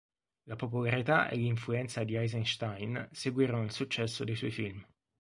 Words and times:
La 0.45 0.55
popolarità 0.55 1.29
e 1.29 1.35
l'influenza 1.35 2.03
di 2.03 2.15
Ejzenštejn 2.15 3.09
seguirono 3.11 3.63
il 3.65 3.71
successo 3.71 4.23
dei 4.23 4.35
suoi 4.35 4.49
film. 4.49 4.83